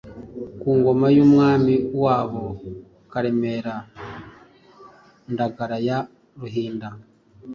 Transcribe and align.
ku 0.59 0.69
ngoma 0.77 1.07
y'umwami 1.15 1.75
wabo 2.03 2.43
Karemera 3.11 3.75
Ndagara 5.33 5.77
ya 5.87 5.99
Ruhinda, 6.39 6.87